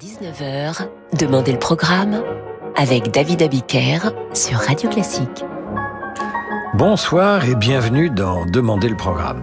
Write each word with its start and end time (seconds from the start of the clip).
19h, 0.00 0.88
Demandez 1.18 1.52
le 1.52 1.58
programme 1.58 2.22
avec 2.76 3.10
David 3.10 3.42
Abiker 3.42 3.98
sur 4.32 4.58
Radio 4.58 4.88
Classique. 4.88 5.44
Bonsoir 6.74 7.44
et 7.48 7.54
bienvenue 7.54 8.08
dans 8.08 8.46
Demandez 8.46 8.88
le 8.88 8.96
programme. 8.96 9.42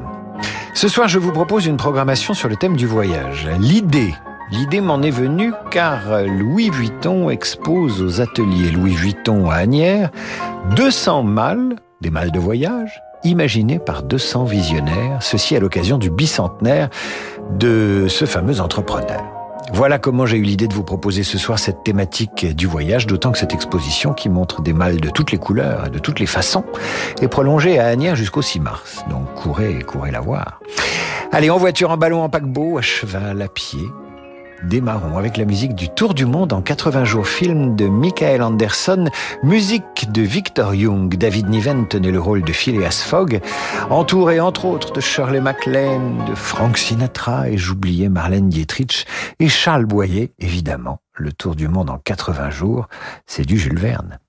Ce 0.73 0.88
soir, 0.88 1.07
je 1.07 1.20
vous 1.20 1.31
propose 1.31 1.65
une 1.65 1.77
programmation 1.77 2.33
sur 2.33 2.49
le 2.49 2.55
thème 2.55 2.75
du 2.75 2.88
voyage. 2.88 3.47
L'idée 3.59 4.13
L'idée 4.51 4.81
m'en 4.81 5.01
est 5.04 5.12
venue 5.12 5.54
car 5.70 6.23
Louis 6.25 6.71
Vuitton 6.71 7.29
expose 7.29 8.02
aux 8.02 8.21
ateliers 8.21 8.71
Louis 8.71 8.95
Vuitton 8.95 9.50
à 9.50 9.55
Agnières 9.55 10.09
200 10.75 11.23
mâles, 11.23 11.75
des 12.02 12.09
mâles 12.09 12.31
de 12.31 12.39
voyage, 12.39 13.02
imaginés 13.23 13.77
par 13.77 14.02
200 14.02 14.45
visionnaires, 14.45 15.21
ceci 15.21 15.55
à 15.55 15.59
l'occasion 15.59 16.00
du 16.00 16.09
bicentenaire 16.09 16.89
de 17.52 18.07
ce 18.09 18.25
fameux 18.25 18.61
entrepreneur. 18.61 19.38
Voilà 19.71 19.99
comment 19.99 20.25
j'ai 20.25 20.38
eu 20.38 20.41
l'idée 20.41 20.67
de 20.67 20.73
vous 20.73 20.83
proposer 20.83 21.23
ce 21.23 21.38
soir 21.38 21.59
cette 21.59 21.83
thématique 21.83 22.55
du 22.55 22.66
voyage, 22.66 23.07
d'autant 23.07 23.31
que 23.31 23.38
cette 23.38 23.53
exposition 23.53 24.13
qui 24.13 24.27
montre 24.27 24.61
des 24.61 24.73
mâles 24.73 24.99
de 24.99 25.09
toutes 25.09 25.31
les 25.31 25.38
couleurs 25.38 25.88
et 25.88 25.89
de 25.89 25.99
toutes 25.99 26.20
les 26.20 26.25
façons 26.25 26.63
est 27.21 27.27
prolongée 27.27 27.80
à 27.80 27.88
Agnières 27.88 28.16
jusqu'au 28.16 28.41
6 28.41 28.59
mars. 28.59 29.05
Donc 29.09 29.34
courez, 29.35 29.80
courez 29.84 30.11
la 30.11 30.21
voir. 30.21 30.59
Allez, 31.31 31.49
en 31.49 31.58
voiture, 31.58 31.91
en 31.91 31.97
ballon, 31.97 32.23
en 32.23 32.30
paquebot, 32.30 32.80
à 32.80 32.81
cheval, 32.81 33.41
à 33.41 33.47
pied, 33.47 33.88
démarrons 34.63 35.18
avec 35.18 35.38
la 35.38 35.45
musique 35.45 35.76
du 35.76 35.90
Tour 35.90 36.13
du 36.13 36.26
Monde 36.26 36.54
en 36.54 36.62
80 36.62 37.05
jours, 37.05 37.27
film 37.27 37.76
de 37.76 37.88
Michael 37.88 38.41
Anderson, 38.41 39.09
musique 39.44 40.12
de 40.12 40.22
Victor 40.22 40.73
Young. 40.76 41.16
David 41.16 41.50
Niven 41.50 41.88
tenait 41.88 42.12
le 42.12 42.20
rôle 42.20 42.44
de 42.44 42.52
Phileas 42.52 43.03
Fogg, 43.05 43.41
entouré 43.90 44.40
entre 44.40 44.66
autres 44.66 44.91
de 44.91 45.02
Shirley 45.02 45.41
MacLaine, 45.41 46.23
de 46.27 46.36
Frank 46.36 46.77
Sinatra 46.77 47.50
et 47.50 47.58
j'oubliais 47.58 48.09
Marlène 48.09 48.50
Dietrich 48.50 49.05
et 49.40 49.50
Charles 49.50 49.86
Boyer, 49.86 50.31
évidemment. 50.40 51.00
Le 51.16 51.34
Tour 51.34 51.55
du 51.55 51.67
Monde 51.67 51.89
en 51.89 51.98
80 51.98 52.50
jours, 52.50 52.88
c'est 53.26 53.45
du 53.45 53.58
Jules 53.58 53.80
Verne. 53.80 54.20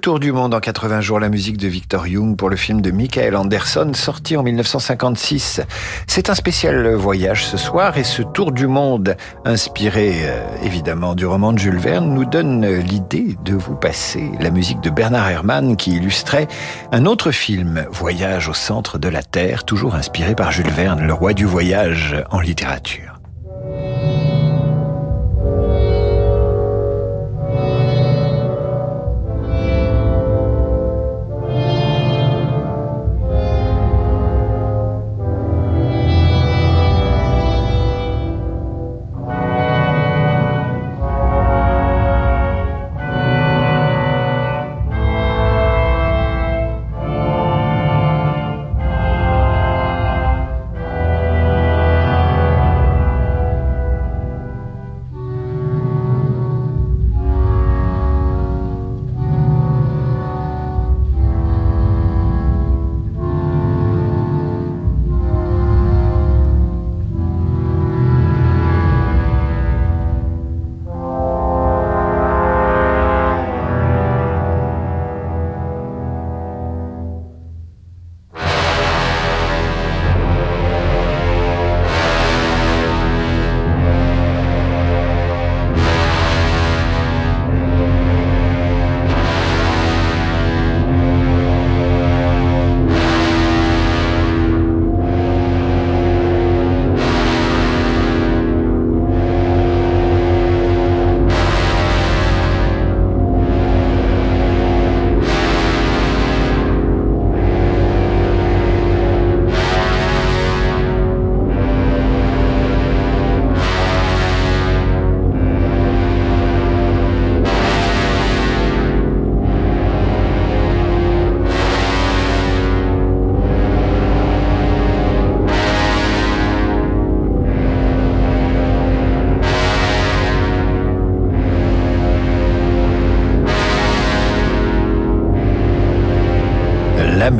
Tour 0.00 0.18
du 0.18 0.32
monde 0.32 0.54
en 0.54 0.60
80 0.60 1.02
jours, 1.02 1.20
la 1.20 1.28
musique 1.28 1.58
de 1.58 1.68
Victor 1.68 2.06
Young 2.06 2.34
pour 2.34 2.48
le 2.48 2.56
film 2.56 2.80
de 2.80 2.90
Michael 2.90 3.36
Anderson 3.36 3.92
sorti 3.92 4.34
en 4.34 4.42
1956. 4.42 5.60
C'est 6.06 6.30
un 6.30 6.34
spécial 6.34 6.94
voyage 6.94 7.44
ce 7.44 7.58
soir 7.58 7.98
et 7.98 8.04
ce 8.04 8.22
Tour 8.22 8.52
du 8.52 8.66
monde, 8.66 9.16
inspiré 9.44 10.14
euh, 10.22 10.46
évidemment 10.62 11.14
du 11.14 11.26
roman 11.26 11.52
de 11.52 11.58
Jules 11.58 11.78
Verne, 11.78 12.14
nous 12.14 12.24
donne 12.24 12.66
l'idée 12.78 13.36
de 13.44 13.54
vous 13.54 13.74
passer 13.74 14.30
la 14.40 14.50
musique 14.50 14.80
de 14.80 14.88
Bernard 14.88 15.28
Herrmann 15.28 15.76
qui 15.76 15.96
illustrait 15.96 16.48
un 16.92 17.04
autre 17.04 17.30
film, 17.30 17.84
Voyage 17.90 18.48
au 18.48 18.54
centre 18.54 18.96
de 18.96 19.08
la 19.08 19.22
Terre, 19.22 19.64
toujours 19.64 19.94
inspiré 19.94 20.34
par 20.34 20.50
Jules 20.50 20.70
Verne, 20.70 21.06
le 21.06 21.12
roi 21.12 21.34
du 21.34 21.44
voyage 21.44 22.16
en 22.30 22.40
littérature. 22.40 23.19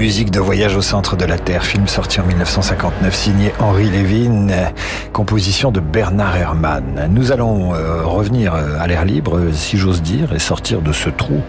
Musique 0.00 0.30
de 0.30 0.40
Voyage 0.40 0.76
au 0.76 0.80
centre 0.80 1.14
de 1.14 1.26
la 1.26 1.36
Terre, 1.36 1.62
film 1.62 1.86
sorti 1.86 2.22
en 2.22 2.24
1959, 2.24 3.14
signé 3.14 3.52
Henri 3.58 3.84
Lévin, 3.90 4.46
composition 5.12 5.70
de 5.72 5.80
Bernard 5.80 6.38
Herrmann. 6.38 7.10
Nous 7.10 7.32
allons 7.32 7.74
euh, 7.74 8.02
revenir 8.06 8.54
euh, 8.54 8.80
à 8.80 8.86
l'air 8.86 9.04
libre, 9.04 9.38
si 9.52 9.76
j'ose 9.76 10.00
dire, 10.00 10.32
et 10.32 10.38
sortir 10.38 10.80
de 10.80 10.94
ce 10.94 11.10
trou, 11.10 11.42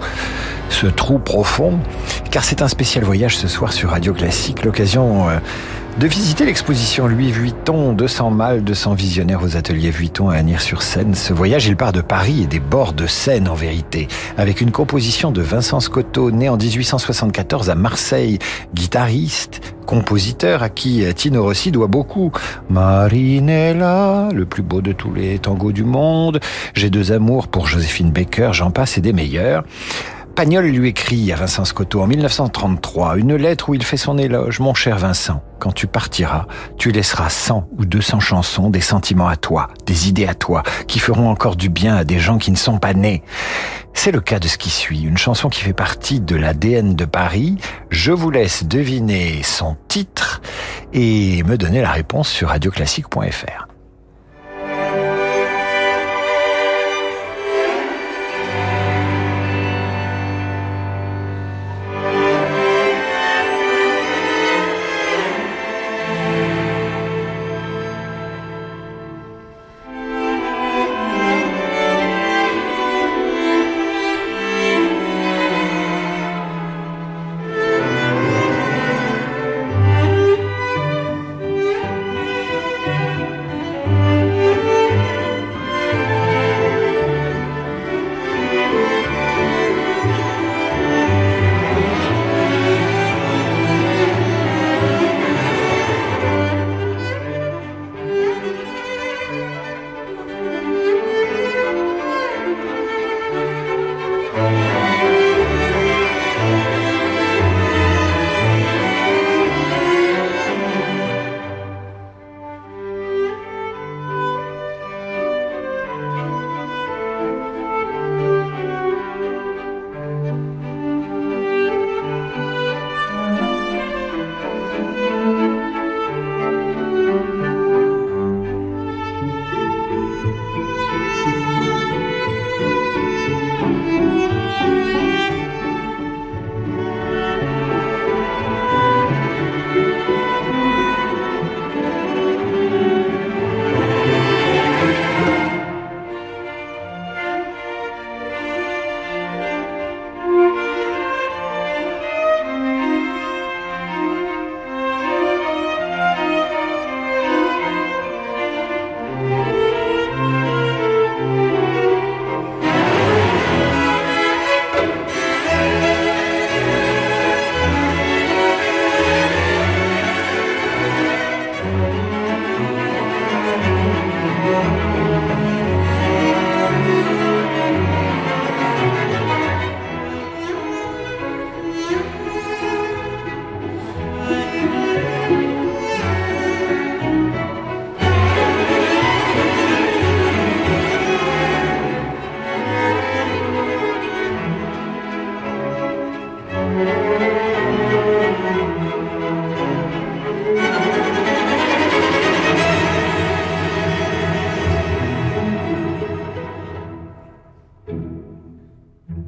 ce 0.68 0.86
trou 0.86 1.18
profond, 1.18 1.80
car 2.30 2.44
c'est 2.44 2.62
un 2.62 2.68
spécial 2.68 3.06
voyage 3.06 3.38
ce 3.38 3.48
soir 3.48 3.72
sur 3.72 3.92
Radio 3.92 4.12
Classique, 4.14 4.66
l'occasion 4.66 5.30
euh, 5.30 5.38
de 6.00 6.08
visiter 6.08 6.46
l'exposition 6.46 7.08
Louis 7.08 7.32
Vuitton, 7.32 7.94
200 7.94 8.32
mâles, 8.32 8.64
200 8.64 8.94
visionnaires 8.94 9.44
aux 9.44 9.58
ateliers 9.58 9.92
Vuitton 9.92 10.30
à 10.30 10.36
Agnières-sur-Seine. 10.36 11.16
Ce 11.16 11.34
voyage, 11.34 11.68
il 11.68 11.76
part 11.76 11.92
de 11.92 12.02
Paris 12.02 12.44
et 12.44 12.48
des 12.48 12.60
bords 12.60 12.94
de 12.94 13.08
Seine 13.08 13.48
en 13.48 13.54
vérité, 13.54 14.08
avec 14.38 14.62
une 14.62 14.72
composition 14.72 15.32
de 15.32 15.42
Vincent 15.42 15.80
Scotto, 15.80 16.32
né 16.32 16.50
en 16.50 16.58
1874 16.58 17.70
à 17.70 17.76
Marseille, 17.76 18.40
guitariste, 18.74 19.62
compositeur 19.86 20.64
à 20.64 20.70
qui 20.70 21.04
Tino 21.14 21.44
Rossi 21.44 21.72
doit 21.72 21.88
beaucoup. 21.88 22.32
Marinella, 22.70 24.30
le 24.34 24.46
plus 24.46 24.64
beau 24.64 24.82
de 24.82 24.94
tous 24.94 25.14
les 25.14 25.40
tangos 25.40 25.74
du 25.74 25.84
monde, 25.84 26.40
J'ai 26.74 26.90
deux 26.90 27.12
amours 27.12 27.48
pour 27.48 27.68
Joséphine 27.68 28.12
Baker, 28.12 28.52
j'en 28.54 28.72
passe 28.72 28.98
et 28.98 29.02
des 29.02 29.14
meilleurs. 29.14 29.64
Pagnol 30.36 30.66
lui 30.66 30.88
écrit 30.88 31.32
à 31.34 31.36
Vincent 31.36 31.66
Scotto 31.66 32.02
en 32.02 32.08
1933 32.08 33.18
une 33.18 33.36
lettre 33.36 33.70
où 33.70 33.74
il 33.74 33.84
fait 33.84 33.98
son 33.98 34.18
éloge. 34.18 34.60
Mon 34.60 34.74
cher 34.74 34.98
Vincent, 34.98 35.44
quand 35.60 35.74
tu 35.74 35.88
partiras, 35.88 36.48
tu 36.78 36.92
laisseras 36.92 37.30
100 37.30 37.68
ou 37.78 37.86
200 37.86 38.20
chansons, 38.22 38.70
des 38.70 38.82
sentiments 38.82 39.28
à 39.28 39.36
toi, 39.36 39.68
des 39.86 40.08
idées 40.08 40.28
à 40.28 40.34
toi, 40.34 40.64
qui 40.88 41.00
feront 41.00 41.30
encore 41.30 41.58
du 41.58 41.70
bien 41.70 41.96
à 41.96 42.04
des 42.04 42.20
gens 42.20 42.38
qui 42.38 42.52
ne 42.52 42.56
sont 42.56 42.80
pas 42.80 42.94
nés. 42.94 43.24
C'est 43.94 44.12
le 44.12 44.22
cas 44.22 44.40
de 44.40 44.48
ce 44.48 44.58
qui 44.58 44.70
suit, 44.70 45.02
une 45.02 45.18
chanson 45.18 45.50
qui 45.50 45.62
fait 45.62 45.74
partie 45.74 46.22
de 46.22 46.36
l'ADN 46.36 46.96
de 46.96 47.06
Paris. 47.06 47.58
Je 47.90 48.12
vous 48.12 48.32
laisse 48.32 48.64
deviner 48.64 49.44
son 49.44 49.76
titre 49.90 50.42
et 50.94 51.44
me 51.44 51.58
donner 51.58 51.82
la 51.82 51.92
réponse 51.92 52.30
sur 52.30 52.50
radioclassique.fr. 52.50 53.71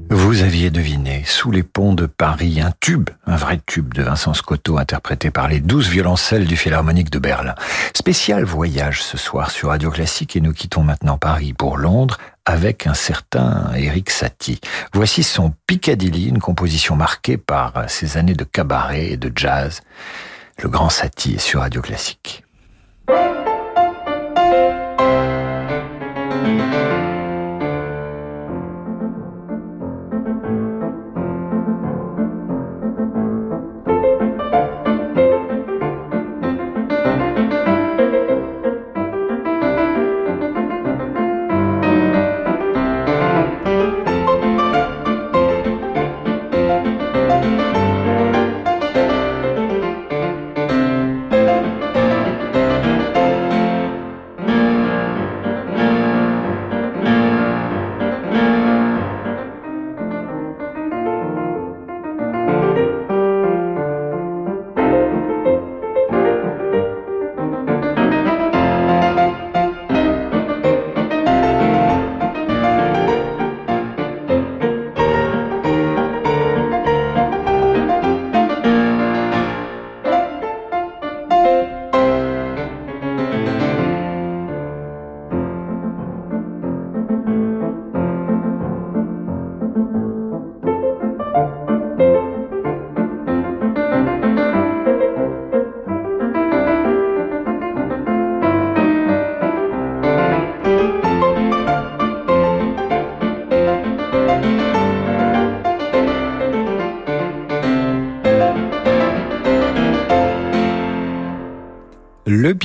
Vous 0.10 0.42
aviez 0.42 0.72
deviné, 0.72 1.24
sous 1.26 1.52
les 1.52 1.64
de 1.94 2.06
Paris, 2.06 2.62
un 2.62 2.74
tube, 2.80 3.10
un 3.26 3.36
vrai 3.36 3.60
tube 3.66 3.94
de 3.94 4.04
Vincent 4.04 4.34
Scotto 4.34 4.78
interprété 4.78 5.32
par 5.32 5.48
les 5.48 5.60
douze 5.60 5.88
violoncelles 5.88 6.46
du 6.46 6.58
Philharmonique 6.58 7.10
de 7.10 7.20
Berlin. 7.20 7.56
Spécial 7.96 8.44
voyage 8.44 9.04
ce 9.04 9.18
soir 9.18 9.52
sur 9.52 9.70
Radio 9.70 9.92
Classique 9.92 10.36
et 10.36 10.42
nous 10.42 10.54
quittons 10.54 10.84
maintenant 10.84 11.18
Paris 11.18 11.54
pour 11.54 11.78
Londres 11.78 12.18
avec 12.46 12.88
un 12.88 12.94
certain 12.94 13.72
Eric 13.76 14.10
Satie. 14.10 14.60
Voici 14.94 15.24
son 15.24 15.54
Piccadilly, 15.68 16.28
une 16.28 16.40
composition 16.40 16.96
marquée 16.96 17.38
par 17.38 17.90
ses 17.90 18.18
années 18.18 18.36
de 18.36 18.44
cabaret 18.44 19.12
et 19.12 19.18
de 19.18 19.32
jazz. 19.36 19.82
Le 20.62 20.70
grand 20.70 20.90
Satie 20.90 21.40
sur 21.40 21.62
Radio 21.62 21.82
Classique. 21.82 22.44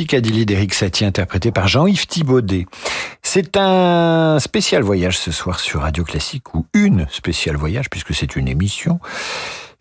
Piccadilly 0.08 0.46
d'Éric 0.46 0.72
Satie 0.72 1.04
interprété 1.04 1.50
par 1.50 1.68
Jean-Yves 1.68 2.06
Thibaudet. 2.06 2.64
C'est 3.22 3.58
un 3.58 4.38
spécial 4.40 4.82
voyage 4.82 5.18
ce 5.18 5.30
soir 5.30 5.60
sur 5.60 5.82
Radio 5.82 6.02
Classique 6.02 6.54
ou 6.54 6.64
une 6.72 7.06
spéciale 7.10 7.56
voyage 7.56 7.90
puisque 7.90 8.14
c'est 8.14 8.34
une 8.34 8.48
émission. 8.48 9.00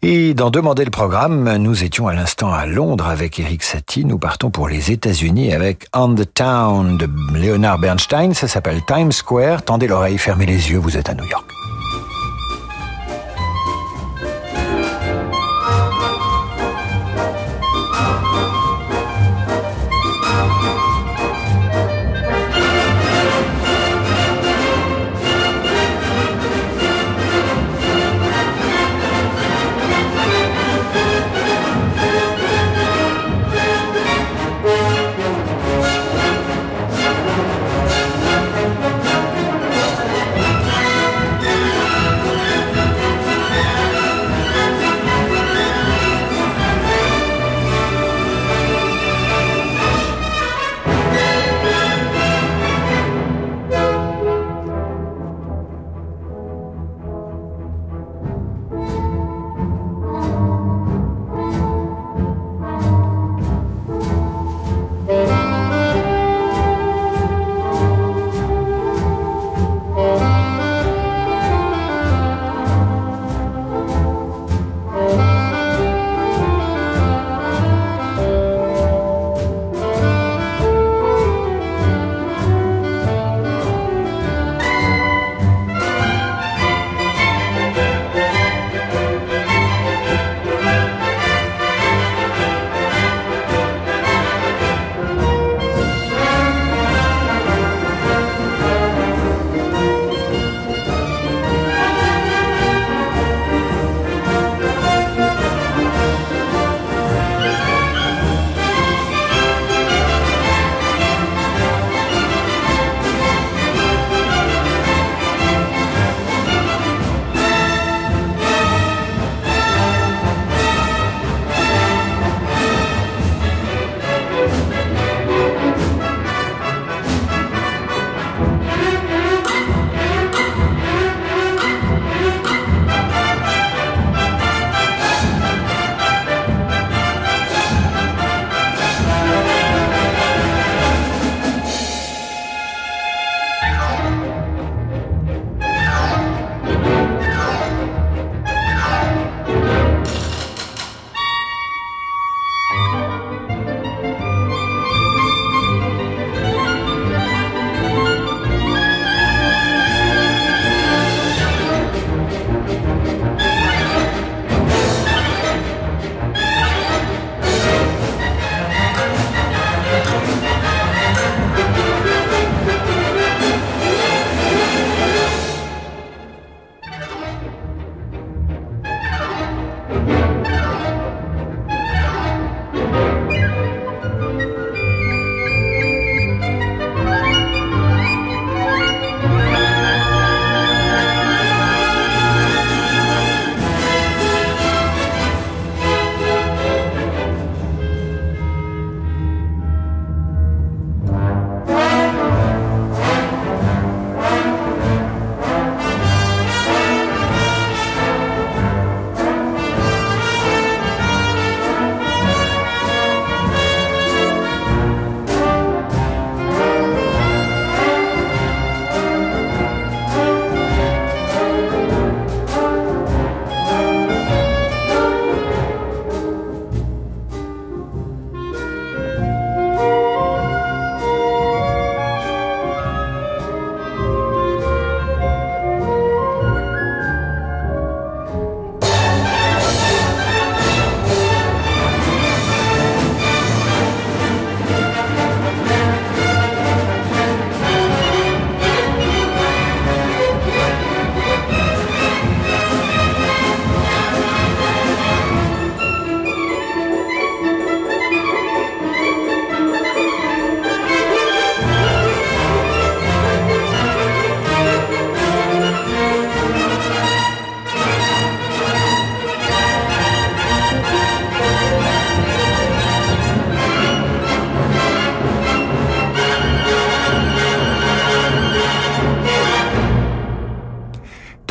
Et 0.02 0.34
dans 0.34 0.50
Demander 0.50 0.84
le 0.84 0.92
programme, 0.92 1.56
nous 1.56 1.82
étions 1.82 2.10
à 2.10 2.14
l'instant 2.14 2.54
à 2.54 2.66
Londres 2.66 3.08
avec 3.08 3.40
Eric 3.40 3.64
Satie. 3.64 4.04
Nous 4.04 4.20
partons 4.20 4.52
pour 4.52 4.68
les 4.68 4.92
États-Unis 4.92 5.54
avec 5.54 5.88
On 5.96 6.14
the 6.14 6.28
Town 6.34 6.98
de 6.98 7.08
Leonard 7.34 7.80
Bernstein. 7.80 8.34
Ça 8.34 8.50
s'appelle 8.50 8.82
Times 8.86 9.14
Square. 9.14 9.64
Tendez 9.64 9.88
l'oreille, 9.88 10.18
fermez 10.18 10.46
les 10.46 10.72
yeux, 10.72 10.78
vous 10.78 10.98
êtes 10.98 11.08
à 11.08 11.14
New 11.14 11.26
York. 11.26 11.50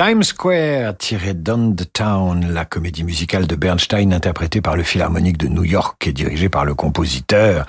Times 0.06 0.22
Square, 0.22 0.96
tiré 0.98 1.34
Down 1.34 1.74
la 2.52 2.64
comédie 2.64 3.02
musicale 3.02 3.48
de 3.48 3.56
Bernstein 3.56 4.12
interprétée 4.12 4.60
par 4.60 4.76
le 4.76 4.84
Philharmonique 4.84 5.36
de 5.36 5.48
New 5.48 5.64
York 5.64 6.06
et 6.06 6.12
dirigée 6.12 6.48
par 6.48 6.64
le 6.64 6.76
compositeur, 6.76 7.66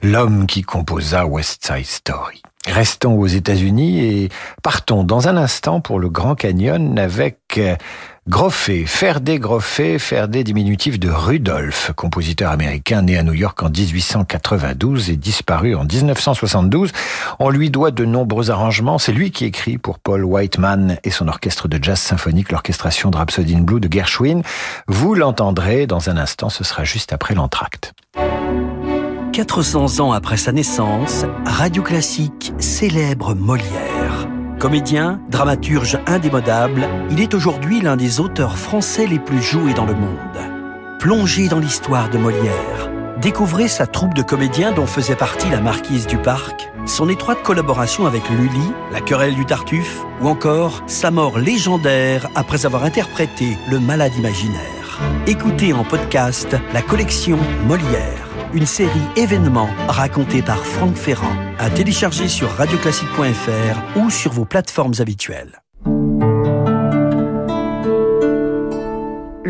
l'homme 0.00 0.46
qui 0.46 0.62
composa 0.62 1.26
West 1.26 1.66
Side 1.66 1.86
Story. 1.86 2.42
Restons 2.64 3.18
aux 3.18 3.26
États-Unis 3.26 4.04
et 4.04 4.28
partons 4.62 5.02
dans 5.02 5.26
un 5.26 5.36
instant 5.36 5.80
pour 5.80 5.98
le 5.98 6.08
Grand 6.08 6.36
Canyon 6.36 6.96
avec 6.96 7.58
Groffé, 8.28 8.84
Ferdé 8.84 9.38
Groffé, 9.38 9.98
Ferdé 9.98 10.44
diminutif 10.44 11.00
de 11.00 11.08
Rudolph, 11.08 11.92
compositeur 11.96 12.50
américain 12.50 13.00
né 13.00 13.16
à 13.16 13.22
New 13.22 13.32
York 13.32 13.62
en 13.62 13.70
1892 13.70 15.08
et 15.08 15.16
disparu 15.16 15.74
en 15.74 15.84
1972. 15.84 16.92
On 17.38 17.48
lui 17.48 17.70
doit 17.70 17.90
de 17.90 18.04
nombreux 18.04 18.50
arrangements. 18.50 18.98
C'est 18.98 19.12
lui 19.12 19.30
qui 19.30 19.46
écrit 19.46 19.78
pour 19.78 19.98
Paul 19.98 20.24
Whiteman 20.24 20.98
et 21.02 21.10
son 21.10 21.28
orchestre 21.28 21.66
de 21.66 21.82
jazz 21.82 21.98
symphonique 21.98 22.52
l'orchestration 22.52 23.10
de 23.10 23.16
Rhapsody 23.16 23.56
in 23.56 23.62
Blue 23.62 23.80
de 23.80 23.90
Gershwin. 23.90 24.42
Vous 24.86 25.14
l'entendrez 25.14 25.86
dans 25.86 26.10
un 26.10 26.18
instant, 26.18 26.50
ce 26.50 26.62
sera 26.62 26.84
juste 26.84 27.14
après 27.14 27.34
l'entracte. 27.34 27.94
400 29.32 30.00
ans 30.00 30.12
après 30.12 30.36
sa 30.36 30.52
naissance, 30.52 31.24
Radio 31.46 31.82
Classique 31.82 32.52
célèbre 32.58 33.34
Molière. 33.34 33.89
Comédien, 34.60 35.22
dramaturge 35.30 35.98
indémodable, 36.06 36.86
il 37.10 37.22
est 37.22 37.32
aujourd'hui 37.32 37.80
l'un 37.80 37.96
des 37.96 38.20
auteurs 38.20 38.58
français 38.58 39.06
les 39.06 39.18
plus 39.18 39.40
joués 39.40 39.72
dans 39.72 39.86
le 39.86 39.94
monde. 39.94 40.18
Plongez 40.98 41.48
dans 41.48 41.58
l'histoire 41.58 42.10
de 42.10 42.18
Molière. 42.18 42.90
Découvrez 43.22 43.68
sa 43.68 43.86
troupe 43.86 44.12
de 44.12 44.20
comédiens 44.20 44.72
dont 44.72 44.84
faisait 44.84 45.16
partie 45.16 45.48
la 45.48 45.62
marquise 45.62 46.06
du 46.06 46.18
Parc, 46.18 46.70
son 46.84 47.08
étroite 47.08 47.42
collaboration 47.42 48.04
avec 48.04 48.28
Lully, 48.28 48.70
la 48.92 49.00
querelle 49.00 49.34
du 49.34 49.46
Tartuffe, 49.46 50.04
ou 50.20 50.28
encore 50.28 50.82
sa 50.86 51.10
mort 51.10 51.38
légendaire 51.38 52.28
après 52.34 52.66
avoir 52.66 52.84
interprété 52.84 53.56
le 53.70 53.80
malade 53.80 54.14
imaginaire. 54.18 55.00
Écoutez 55.26 55.72
en 55.72 55.84
podcast 55.84 56.54
la 56.74 56.82
collection 56.82 57.38
Molière 57.66 58.29
une 58.54 58.66
série 58.66 58.90
événement 59.16 59.68
racontée 59.88 60.42
par 60.42 60.64
Franck 60.64 60.96
Ferrand, 60.96 61.36
à 61.58 61.70
télécharger 61.70 62.28
sur 62.28 62.50
radioclassique.fr 62.50 63.98
ou 63.98 64.10
sur 64.10 64.32
vos 64.32 64.44
plateformes 64.44 64.94
habituelles. 64.98 65.62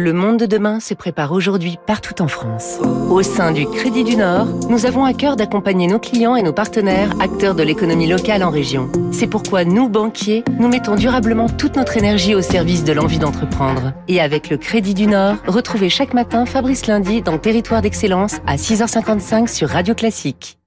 Le 0.01 0.15
monde 0.15 0.39
de 0.39 0.47
demain 0.47 0.81
se 0.81 0.95
prépare 0.95 1.31
aujourd'hui 1.31 1.77
partout 1.87 2.23
en 2.23 2.27
France. 2.27 2.79
Au 3.11 3.23
sein 3.23 3.53
du 3.53 3.67
Crédit 3.67 4.03
du 4.03 4.17
Nord, 4.17 4.47
nous 4.71 4.87
avons 4.87 5.05
à 5.05 5.13
cœur 5.13 5.37
d'accompagner 5.37 5.89
nos 5.89 5.99
clients 5.99 6.37
et 6.37 6.43
nos 6.43 6.55
partenaires, 6.55 7.11
acteurs 7.21 7.55
de 7.55 7.63
l'économie 7.63 8.07
locale 8.07 8.43
en 8.43 8.49
région. 8.49 8.91
C'est 9.13 9.27
pourquoi 9.27 9.67
nous, 9.67 9.91
banquiers, 9.91 10.43
nous 10.59 10.69
mettons 10.69 10.95
durablement 10.95 11.51
toute 11.51 11.77
notre 11.77 11.99
énergie 11.99 12.35
au 12.35 12.41
service 12.41 12.83
de 12.83 12.95
l'envie 12.95 13.19
d'entreprendre. 13.19 13.93
Et 14.09 14.23
avec 14.23 14.49
le 14.49 14.57
Crédit 14.57 14.95
du 14.95 15.07
Nord, 15.07 15.37
retrouvez 15.47 15.91
chaque 15.91 16.15
matin 16.15 16.47
Fabrice 16.47 16.87
Lundi 16.87 17.21
dans 17.21 17.37
Territoire 17.37 17.83
d'Excellence 17.83 18.37
à 18.47 18.57
6h55 18.57 19.49
sur 19.49 19.69
Radio 19.69 19.95
Classique. 19.95 20.60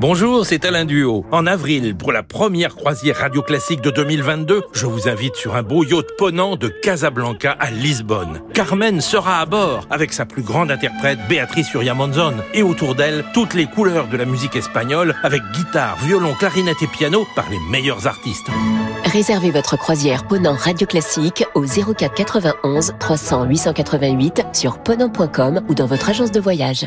Bonjour, 0.00 0.46
c'est 0.46 0.64
Alain 0.64 0.84
Duo. 0.84 1.26
En 1.32 1.44
avril, 1.44 1.96
pour 1.96 2.12
la 2.12 2.22
première 2.22 2.76
croisière 2.76 3.16
radio 3.16 3.42
classique 3.42 3.80
de 3.80 3.90
2022, 3.90 4.62
je 4.72 4.86
vous 4.86 5.08
invite 5.08 5.34
sur 5.34 5.56
un 5.56 5.64
beau 5.64 5.82
yacht 5.82 6.06
ponant 6.16 6.54
de 6.54 6.68
Casablanca 6.68 7.56
à 7.58 7.72
Lisbonne. 7.72 8.40
Carmen 8.54 9.00
sera 9.00 9.40
à 9.40 9.46
bord 9.46 9.88
avec 9.90 10.12
sa 10.12 10.24
plus 10.24 10.42
grande 10.42 10.70
interprète 10.70 11.18
Béatrice 11.28 11.74
Uriamonzon 11.74 12.34
et 12.54 12.62
autour 12.62 12.94
d'elle 12.94 13.24
toutes 13.34 13.54
les 13.54 13.66
couleurs 13.66 14.06
de 14.06 14.16
la 14.16 14.24
musique 14.24 14.54
espagnole 14.54 15.16
avec 15.24 15.42
guitare, 15.52 15.96
violon, 16.04 16.34
clarinette 16.34 16.80
et 16.80 16.86
piano 16.86 17.26
par 17.34 17.50
les 17.50 17.58
meilleurs 17.68 18.06
artistes. 18.06 18.46
Réservez 19.04 19.50
votre 19.50 19.76
croisière 19.76 20.28
Ponant 20.28 20.54
Radio 20.54 20.86
Classique 20.86 21.44
au 21.56 21.64
04 21.64 22.14
91 22.14 22.94
300 23.00 23.46
888 23.46 24.46
sur 24.52 24.78
ponant.com 24.78 25.62
ou 25.68 25.74
dans 25.74 25.86
votre 25.86 26.08
agence 26.08 26.30
de 26.30 26.38
voyage. 26.38 26.86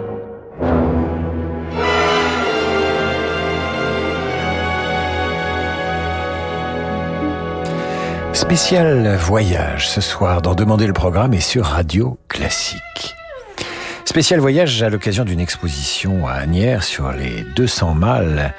Spécial 8.41 9.17
voyage 9.17 9.87
ce 9.87 10.01
soir 10.01 10.41
dans 10.41 10.55
Demander 10.55 10.87
le 10.87 10.93
programme 10.93 11.35
et 11.35 11.39
sur 11.39 11.63
Radio 11.63 12.17
Classique. 12.27 13.13
Spécial 14.03 14.39
voyage 14.39 14.81
à 14.81 14.89
l'occasion 14.89 15.23
d'une 15.25 15.39
exposition 15.39 16.27
à 16.27 16.33
Agnières 16.33 16.83
sur 16.83 17.11
les 17.11 17.43
200 17.55 17.93
mâles 17.93 18.55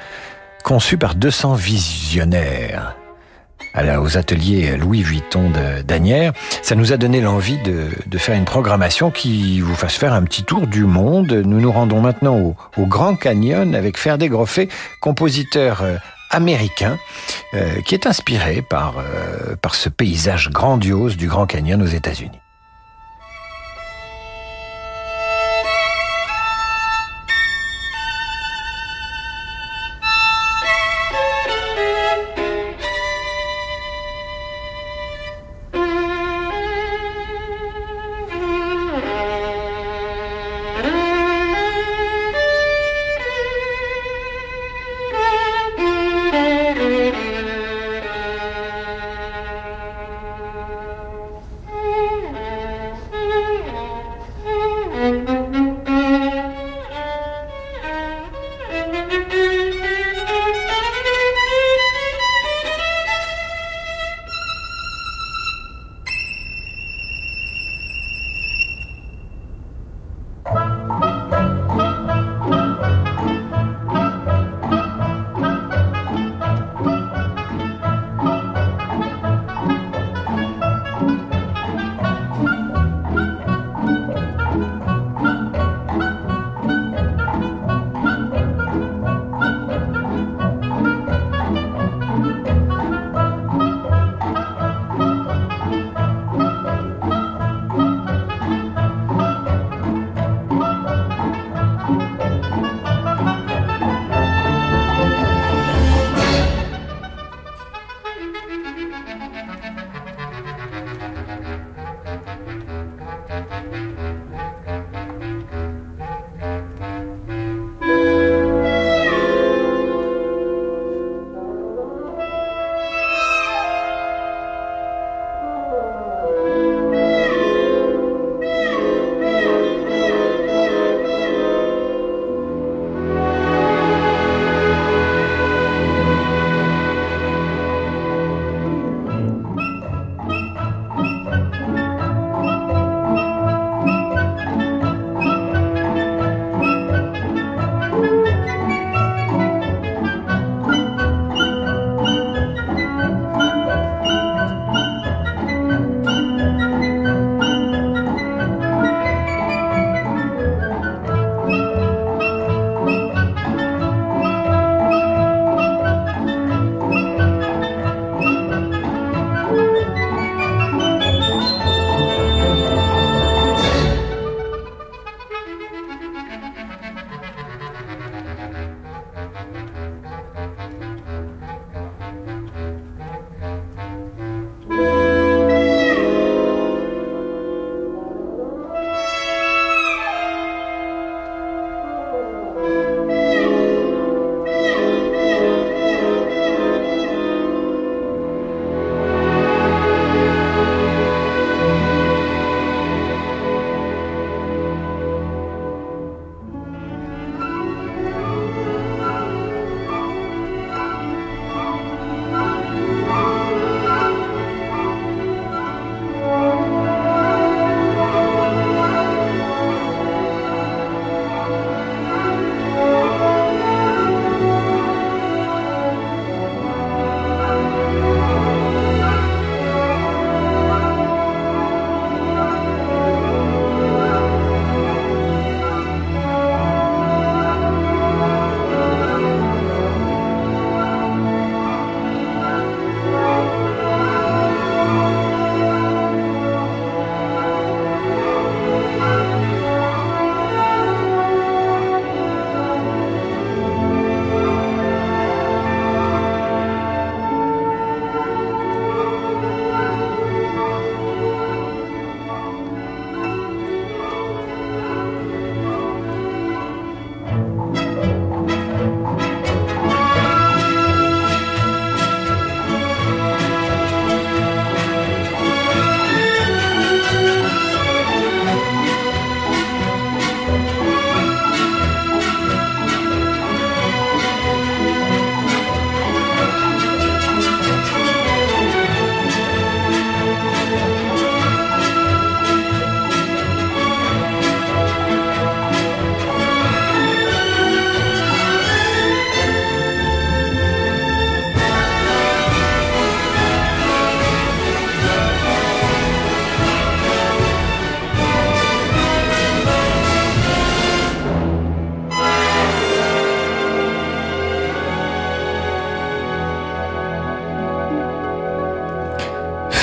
conçus 0.63 0.97
par 0.97 1.15
200 1.15 1.55
visionnaires 1.55 2.95
aux 3.99 4.17
ateliers 4.17 4.77
Louis 4.77 5.03
Vuitton 5.03 5.51
d'Agnières. 5.85 6.31
Ça 6.61 6.75
nous 6.75 6.93
a 6.93 6.97
donné 6.97 7.19
l'envie 7.19 7.57
de, 7.57 7.89
de, 8.05 8.17
faire 8.17 8.35
une 8.35 8.45
programmation 8.45 9.11
qui 9.11 9.59
vous 9.59 9.75
fasse 9.75 9.95
faire 9.95 10.13
un 10.13 10.23
petit 10.23 10.43
tour 10.43 10.65
du 10.65 10.85
monde. 10.85 11.33
Nous 11.33 11.59
nous 11.59 11.71
rendons 11.71 11.99
maintenant 11.99 12.37
au, 12.37 12.55
au 12.77 12.85
Grand 12.85 13.15
Canyon 13.15 13.75
avec 13.75 13.97
Ferdé 13.97 14.29
Groffet, 14.29 14.69
compositeur 15.01 15.81
euh, 15.81 15.97
américain 16.33 16.97
euh, 17.53 17.81
qui 17.81 17.93
est 17.95 18.07
inspiré 18.07 18.61
par, 18.61 18.95
euh, 18.97 19.55
par 19.55 19.75
ce 19.75 19.89
paysage 19.89 20.49
grandiose 20.49 21.15
du 21.15 21.27
Grand 21.27 21.45
Canyon 21.45 21.81
aux 21.81 21.85
États-Unis. 21.85 22.42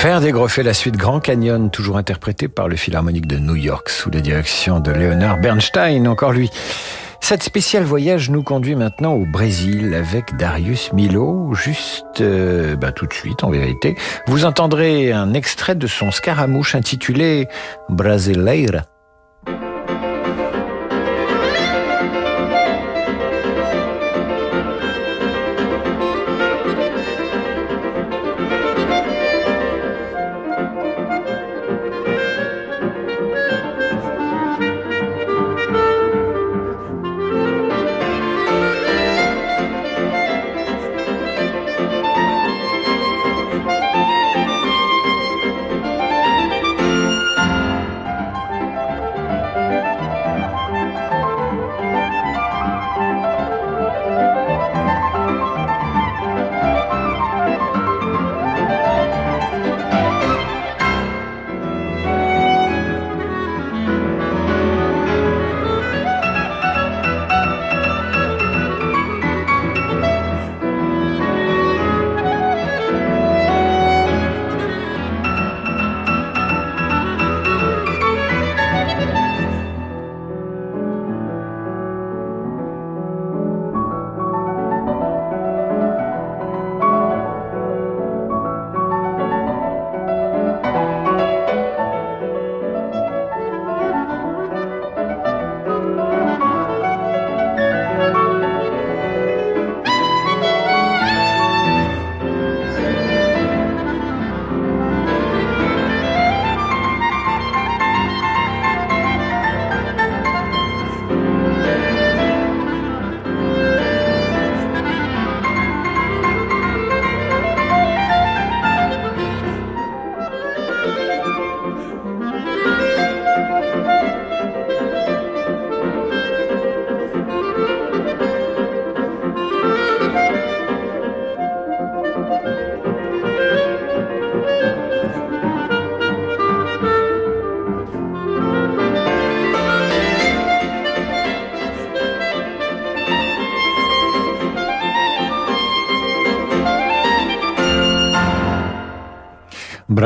Faire 0.01 0.23
dégroffer 0.23 0.63
la 0.63 0.73
suite 0.73 0.97
Grand 0.97 1.21
Canyon, 1.21 1.71
toujours 1.71 1.99
interprété 1.99 2.49
par 2.49 2.69
le 2.69 2.77
Philharmonique 2.77 3.27
de 3.27 3.37
New 3.37 3.55
York 3.55 3.91
sous 3.91 4.11
la 4.11 4.23
direction 4.23 4.81
de 4.81 4.91
Leonard 4.91 5.39
Bernstein, 5.39 6.07
encore 6.07 6.33
lui. 6.33 6.49
Cette 7.21 7.43
spéciale 7.43 7.85
voyage 7.85 8.31
nous 8.31 8.43
conduit 8.43 8.77
maintenant 8.77 9.13
au 9.13 9.27
Brésil 9.27 9.93
avec 9.95 10.35
Darius 10.39 10.95
Milo, 10.95 11.53
juste 11.53 12.23
euh, 12.23 12.77
bah, 12.77 12.93
tout 12.93 13.05
de 13.05 13.13
suite 13.13 13.45
en 13.45 13.51
vérité. 13.51 13.95
Vous 14.27 14.47
entendrez 14.47 15.13
un 15.13 15.35
extrait 15.35 15.75
de 15.75 15.87
son 15.87 16.11
scaramouche 16.11 16.75
intitulé 16.75 17.47
Brasileira. 17.91 18.87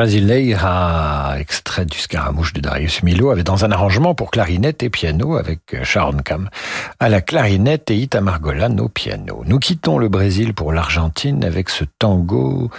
Brasileira, 0.05 1.33
extrait 1.39 1.83
du 1.83 1.97
Scaramouche 1.97 2.53
de 2.53 2.61
Darius 2.61 3.01
Milo, 3.01 3.31
avait 3.31 3.43
dans 3.43 3.65
un 3.65 3.71
arrangement 3.71 4.13
pour 4.13 4.29
clarinette 4.29 4.83
et 4.83 4.91
piano 4.91 5.35
avec 5.35 5.81
Sharon 5.81 6.17
Kam 6.17 6.47
à 6.99 7.09
la 7.09 7.21
clarinette 7.21 7.89
et 7.89 7.97
Itamar 7.97 8.39
Golan 8.39 8.77
au 8.77 8.87
piano. 8.87 9.41
Nous 9.47 9.57
quittons 9.57 9.97
le 9.97 10.07
Brésil 10.07 10.53
pour 10.53 10.71
l'Argentine 10.71 11.43
avec 11.43 11.71
ce 11.71 11.85
tango 11.97 12.69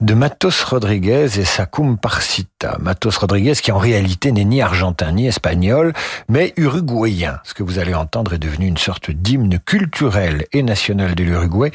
de 0.00 0.14
Matos 0.14 0.62
Rodriguez 0.62 1.38
et 1.38 1.44
sa 1.44 1.66
Parsita. 2.00 2.78
Matos 2.80 3.18
Rodriguez 3.18 3.56
qui 3.56 3.70
en 3.70 3.76
réalité 3.76 4.32
n'est 4.32 4.46
ni 4.46 4.62
argentin 4.62 5.12
ni 5.12 5.26
espagnol, 5.26 5.92
mais 6.30 6.54
uruguayen. 6.56 7.40
Ce 7.44 7.52
que 7.52 7.62
vous 7.62 7.78
allez 7.78 7.92
entendre 7.92 8.32
est 8.32 8.38
devenu 8.38 8.66
une 8.66 8.78
sorte 8.78 9.10
d'hymne 9.10 9.58
culturel 9.58 10.46
et 10.54 10.62
national 10.62 11.14
de 11.14 11.24
l'Uruguay 11.24 11.72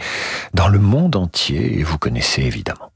dans 0.56 0.68
le 0.68 0.80
monde 0.80 1.16
entier 1.16 1.78
et 1.78 1.84
vous 1.84 2.00
connaissez 2.00 2.42
évidemment. 2.42 2.90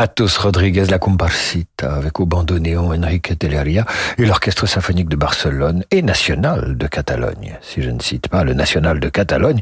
Matos 0.00 0.38
Rodriguez 0.38 0.86
la 0.86 0.98
Comparsita 0.98 1.94
avec 1.94 2.20
au 2.20 2.24
bandoneon 2.24 2.94
Enrique 2.94 3.38
Telleria 3.38 3.84
et 4.16 4.24
l'Orchestre 4.24 4.64
symphonique 4.64 5.10
de 5.10 5.16
Barcelone 5.16 5.84
et 5.90 6.00
National 6.00 6.78
de 6.78 6.86
Catalogne. 6.86 7.58
Si 7.60 7.82
je 7.82 7.90
ne 7.90 8.00
cite 8.00 8.28
pas 8.28 8.42
le 8.42 8.54
National 8.54 8.98
de 8.98 9.10
Catalogne, 9.10 9.60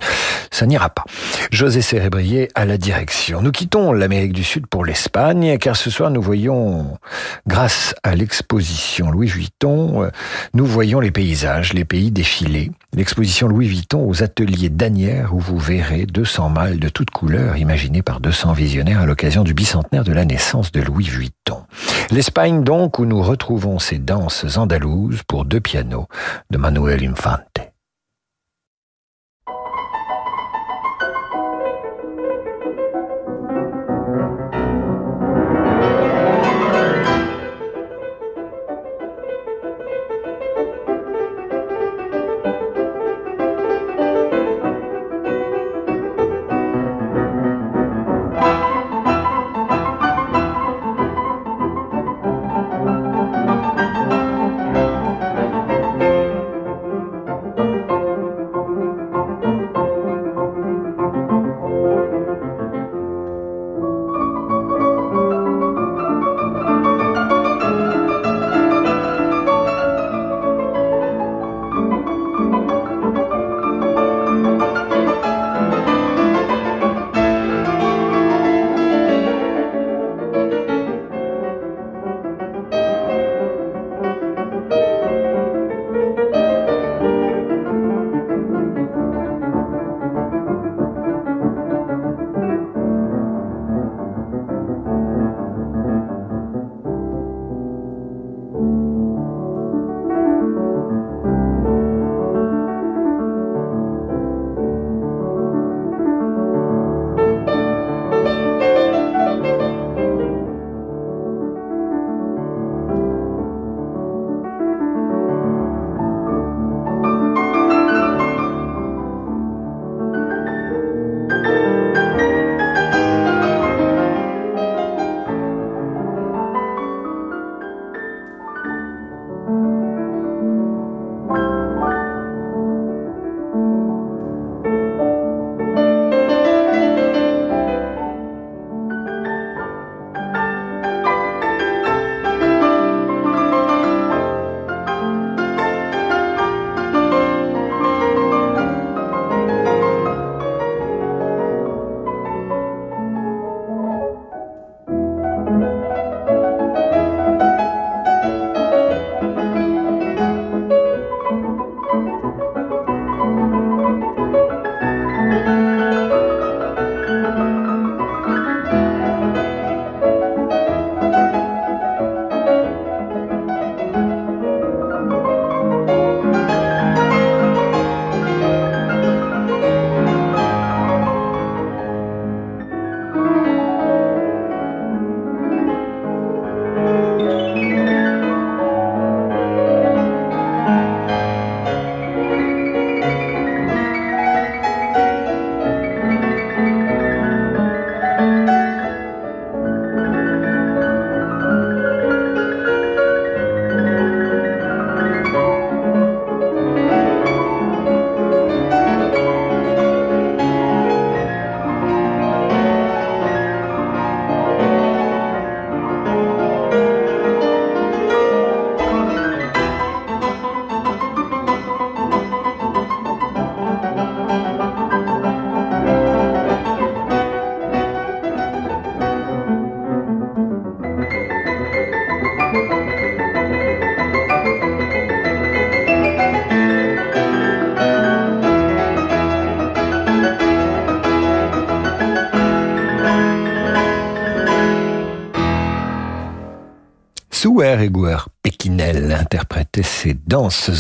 ça 0.53 0.65
n'ira 0.67 0.91
pas. 0.91 1.03
José 1.51 1.83
Cérébrier 1.83 2.51
à 2.55 2.67
la 2.67 2.79
direction. 2.79 3.43
Nous 3.43 3.51
quittons 3.51 3.91
l'Amérique 3.93 4.33
du 4.33 4.45
Sud 4.45 4.69
pour 4.69 4.85
l'Espagne 4.85 5.59
car 5.59 5.75
ce 5.75 5.91
soir 5.91 6.09
nous 6.13 6.23
voyons, 6.23 6.99
grâce 7.49 7.97
à 8.05 8.15
l'exposition 8.15 9.11
Louis 9.11 9.27
Vuitton, 9.27 10.09
nous 10.55 10.67
voyons 10.67 11.01
les 11.01 11.11
paysages, 11.11 11.73
les 11.73 11.85
pays 11.85 12.13
défilés. 12.13 12.71
L'exposition 12.95 13.49
Louis 13.49 13.69
Vuitton 13.69 14.09
aux 14.09 14.23
ateliers 14.23 14.71
d'Anières 14.71 15.35
où 15.35 15.39
vous 15.39 15.59
verrez 15.59 16.07
200 16.07 16.49
mâles 16.49 16.81
de 16.81 16.89
toutes 16.89 17.11
couleurs 17.11 17.57
imaginés 17.57 18.03
par 18.03 18.21
200 18.21 18.55
visionnaires 18.55 19.01
à 19.01 19.07
l'occasion 19.07 19.45
du 19.45 19.53
bicentenaire 19.53 20.05
de 20.05 20.13
la 20.13 20.25
naissance 20.25 20.73
de 20.73 20.81
Louis 20.81 21.05
Vuitton. 21.05 21.63
L'Espagne 22.11 22.65
donc 22.65 22.99
où 22.99 23.05
nous 23.05 23.23
retrouvons 23.23 23.79
ces 23.79 23.99
danses 23.99 24.57
andalouses 24.57 25.23
pour 25.29 25.45
deux 25.45 25.61
pianos 25.61 26.09
de 26.51 26.57
Manuel 26.57 27.05
Infante. 27.05 27.48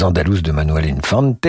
Andalouses 0.02 0.42
de 0.42 0.52
Manuel 0.52 0.94
Infante. 0.96 1.46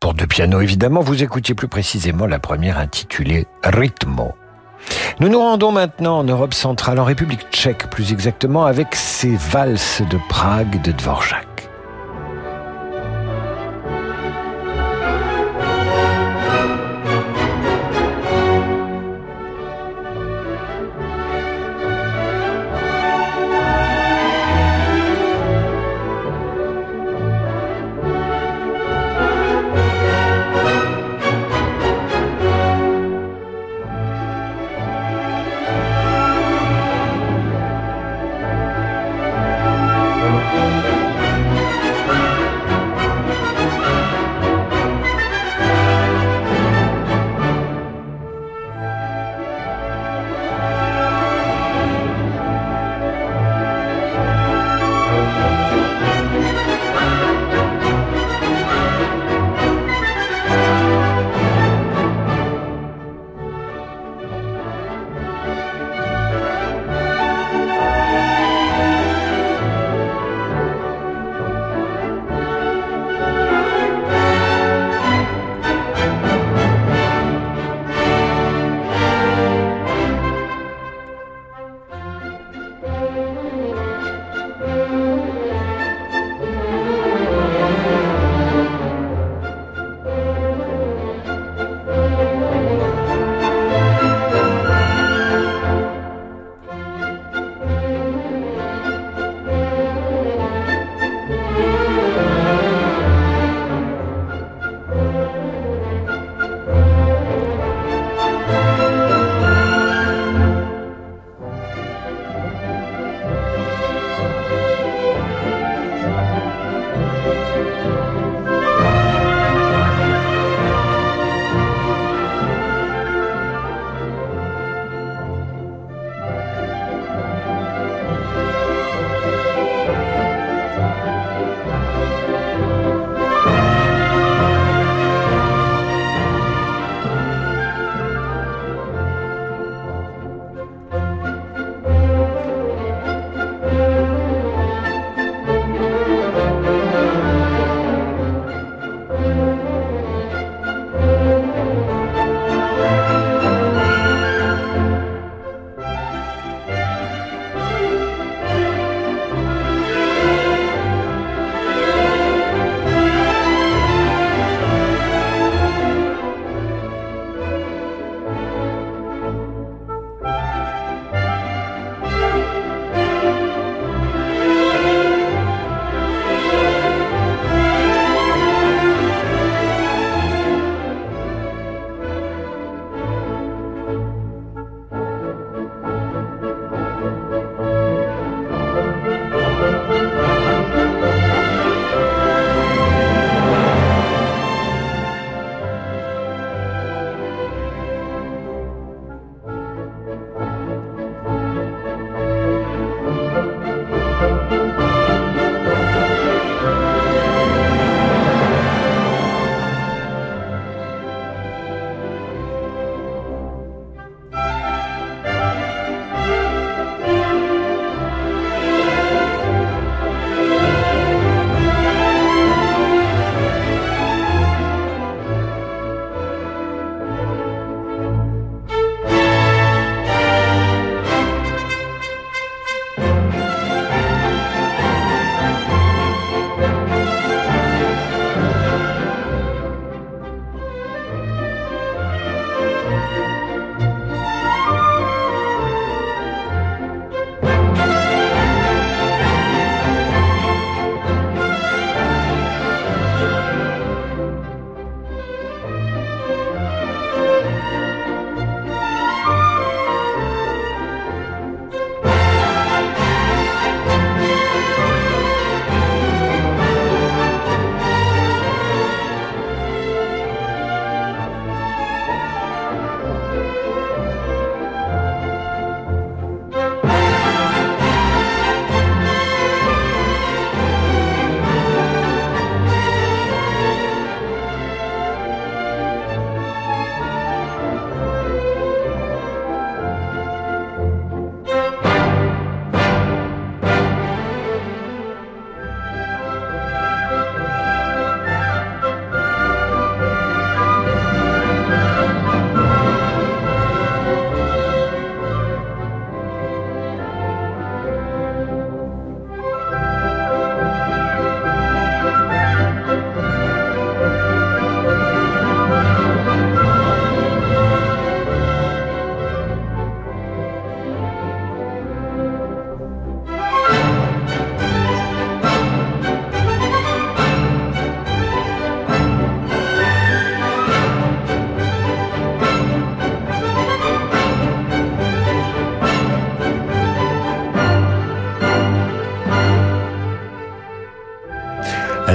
Pour 0.00 0.14
deux 0.14 0.26
pianos, 0.26 0.60
évidemment, 0.60 1.00
vous 1.00 1.22
écoutiez 1.22 1.54
plus 1.54 1.68
précisément 1.68 2.26
la 2.26 2.38
première 2.38 2.78
intitulée 2.78 3.46
Ritmo. 3.64 4.34
Nous 5.20 5.28
nous 5.28 5.40
rendons 5.40 5.72
maintenant 5.72 6.18
en 6.18 6.24
Europe 6.24 6.54
centrale, 6.54 6.98
en 6.98 7.04
République 7.04 7.46
tchèque 7.50 7.88
plus 7.90 8.12
exactement, 8.12 8.66
avec 8.66 8.94
ces 8.94 9.36
valses 9.36 10.02
de 10.10 10.18
Prague 10.28 10.82
de 10.82 10.92
Dvorak. 10.92 11.45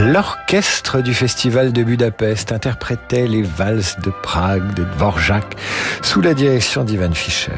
L'orchestre 0.01 1.01
du 1.01 1.13
Festival 1.13 1.71
de 1.71 1.83
Budapest 1.83 2.51
interprétait 2.51 3.27
les 3.27 3.43
valses 3.43 3.97
de 4.03 4.09
Prague 4.09 4.73
de 4.73 4.83
Dvorak 4.83 5.55
sous 6.01 6.21
la 6.21 6.33
direction 6.33 6.83
d'Ivan 6.83 7.13
Fischer. 7.13 7.51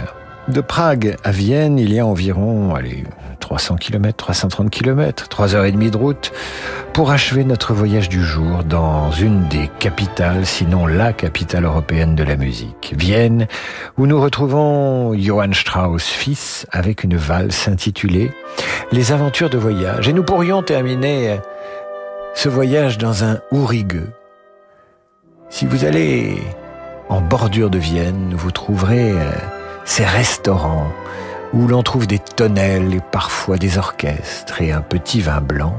De 0.49 0.59
Prague 0.59 1.15
à 1.23 1.31
Vienne, 1.31 1.79
il 1.79 1.93
y 1.93 1.99
a 1.99 2.05
environ, 2.05 2.75
allez, 2.75 3.05
300 3.39 3.77
km, 3.77 4.17
330 4.17 4.69
km, 4.69 5.29
3 5.29 5.55
heures 5.55 5.63
et 5.63 5.71
demie 5.71 5.89
de 5.89 5.97
route, 5.97 6.33
pour 6.91 7.11
achever 7.11 7.45
notre 7.45 7.73
voyage 7.73 8.09
du 8.09 8.21
jour 8.21 8.63
dans 8.65 9.11
une 9.11 9.47
des 9.47 9.69
capitales, 9.79 10.45
sinon 10.45 10.85
la 10.85 11.13
capitale 11.13 11.63
européenne 11.63 12.15
de 12.15 12.23
la 12.23 12.35
musique, 12.35 12.93
Vienne, 12.97 13.47
où 13.97 14.05
nous 14.05 14.19
retrouvons 14.19 15.13
Johann 15.13 15.53
Strauss 15.53 16.03
fils 16.03 16.67
avec 16.71 17.05
une 17.05 17.15
valse 17.15 17.69
intitulée 17.69 18.31
Les 18.91 19.13
aventures 19.13 19.49
de 19.49 19.57
voyage. 19.57 20.09
Et 20.09 20.13
nous 20.13 20.23
pourrions 20.23 20.61
terminer 20.61 21.39
ce 22.33 22.49
voyage 22.49 22.97
dans 22.97 23.23
un 23.23 23.39
Ourigueux. 23.51 24.11
Si 25.49 25.65
vous 25.65 25.85
allez 25.85 26.37
en 27.09 27.21
bordure 27.21 27.69
de 27.69 27.77
Vienne, 27.77 28.33
vous 28.35 28.51
trouverez 28.51 29.11
euh, 29.11 29.31
ces 29.85 30.05
restaurants 30.05 30.91
où 31.53 31.67
l'on 31.67 31.83
trouve 31.83 32.07
des 32.07 32.17
tonnelles 32.17 32.95
et 32.95 33.01
parfois 33.11 33.57
des 33.57 33.77
orchestres 33.77 34.61
et 34.61 34.71
un 34.71 34.81
petit 34.81 35.21
vin 35.21 35.39
blanc, 35.39 35.77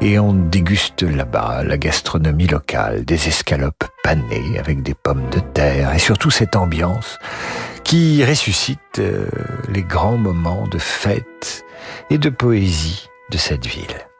et 0.00 0.18
on 0.18 0.32
déguste 0.32 1.04
là-bas 1.04 1.62
la 1.62 1.78
gastronomie 1.78 2.48
locale, 2.48 3.04
des 3.04 3.28
escalopes 3.28 3.84
panées 4.02 4.58
avec 4.58 4.82
des 4.82 4.94
pommes 4.94 5.30
de 5.30 5.38
terre, 5.38 5.94
et 5.94 6.00
surtout 6.00 6.30
cette 6.30 6.56
ambiance 6.56 7.20
qui 7.84 8.24
ressuscite 8.24 8.98
euh, 8.98 9.26
les 9.68 9.82
grands 9.82 10.18
moments 10.18 10.66
de 10.66 10.78
fête 10.78 11.64
et 12.10 12.18
de 12.18 12.28
poésie 12.28 13.08
de 13.30 13.38
cette 13.38 13.66
ville. 13.66 14.11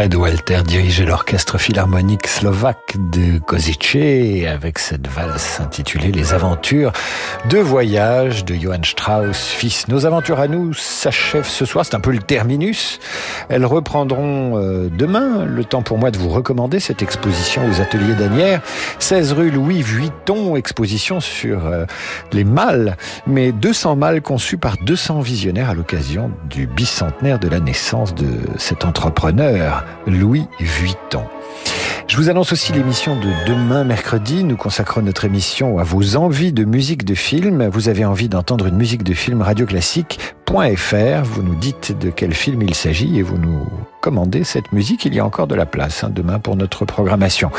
Fred 0.00 0.14
Walter 0.14 0.62
dirigeait 0.66 1.04
l'orchestre 1.04 1.58
philharmonique 1.58 2.26
slovaque 2.26 2.96
de 3.12 3.38
Kozice 3.38 4.46
avec 4.50 4.78
cette 4.78 5.06
valse 5.06 5.60
intitulée 5.60 6.10
Les 6.10 6.32
aventures 6.32 6.92
de 7.50 7.58
voyage 7.58 8.46
de 8.46 8.54
Johann 8.54 8.82
Strauss, 8.82 9.48
fils. 9.48 9.88
Nos 9.88 10.06
aventures 10.06 10.40
à 10.40 10.48
nous 10.48 10.72
s'achèvent 10.72 11.46
ce 11.46 11.66
soir, 11.66 11.84
c'est 11.84 11.94
un 11.94 12.00
peu 12.00 12.12
le 12.12 12.18
terminus. 12.18 12.98
Elles 13.50 13.66
reprendront 13.66 14.56
euh, 14.56 14.88
demain. 14.88 15.44
Le 15.44 15.64
temps 15.64 15.82
pour 15.82 15.98
moi 15.98 16.10
de 16.10 16.16
vous 16.16 16.30
recommander 16.30 16.80
cette 16.80 17.02
exposition 17.02 17.60
aux 17.68 17.82
ateliers 17.82 18.14
d'Anières, 18.14 18.62
16 19.00 19.32
rue 19.34 19.50
Louis 19.50 19.82
Vuitton, 19.82 20.56
exposition 20.56 21.20
sur 21.20 21.66
euh, 21.66 21.84
les 22.32 22.44
mâles, 22.44 22.96
mais 23.26 23.52
200 23.52 23.96
mâles 23.96 24.22
conçus 24.22 24.56
par 24.56 24.78
200 24.78 25.20
visionnaires 25.20 25.68
à 25.68 25.74
l'occasion 25.74 26.30
du 26.48 26.66
bicentenaire 26.66 27.38
de 27.38 27.48
la 27.48 27.60
naissance 27.60 28.14
de 28.14 28.28
cet 28.56 28.86
entrepreneur, 28.86 29.84
Louis 30.06 30.46
Vuitton. 30.58 31.24
Je 32.10 32.16
vous 32.16 32.28
annonce 32.28 32.50
aussi 32.50 32.72
l'émission 32.72 33.14
de 33.14 33.28
demain 33.46 33.84
mercredi. 33.84 34.42
Nous 34.42 34.56
consacrons 34.56 35.00
notre 35.00 35.26
émission 35.26 35.78
à 35.78 35.84
vos 35.84 36.16
envies 36.16 36.52
de 36.52 36.64
musique 36.64 37.04
de 37.04 37.14
film. 37.14 37.68
Vous 37.68 37.88
avez 37.88 38.04
envie 38.04 38.28
d'entendre 38.28 38.66
une 38.66 38.76
musique 38.76 39.04
de 39.04 39.14
film 39.14 39.42
radioclassique.fr. 39.42 41.22
Vous 41.22 41.42
nous 41.44 41.54
dites 41.54 41.96
de 41.96 42.10
quel 42.10 42.34
film 42.34 42.62
il 42.62 42.74
s'agit 42.74 43.18
et 43.18 43.22
vous 43.22 43.38
nous 43.38 43.64
commandez 44.00 44.42
cette 44.42 44.72
musique. 44.72 45.04
Il 45.04 45.14
y 45.14 45.20
a 45.20 45.24
encore 45.24 45.46
de 45.46 45.54
la 45.54 45.66
place 45.66 46.02
hein, 46.02 46.10
demain 46.12 46.40
pour 46.40 46.56
notre 46.56 46.84
programmation. 46.84 47.52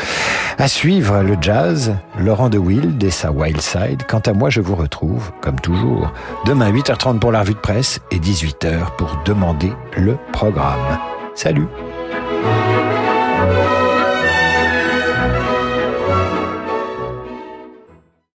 À 0.58 0.68
suivre 0.68 1.22
le 1.22 1.38
jazz, 1.40 1.96
Laurent 2.18 2.50
de 2.50 2.58
Wild 2.58 3.02
et 3.02 3.10
sa 3.10 3.32
Wild 3.32 3.62
Side. 3.62 4.02
Quant 4.06 4.20
à 4.20 4.34
moi, 4.34 4.50
je 4.50 4.60
vous 4.60 4.76
retrouve, 4.76 5.32
comme 5.40 5.60
toujours, 5.60 6.12
demain 6.44 6.70
8h30 6.70 7.20
pour 7.20 7.32
la 7.32 7.40
revue 7.40 7.54
de 7.54 7.58
presse 7.58 8.00
et 8.10 8.18
18h 8.18 8.96
pour 8.98 9.16
demander 9.24 9.72
le 9.96 10.18
programme. 10.30 10.98
Salut 11.34 11.68
Música 12.12 13.81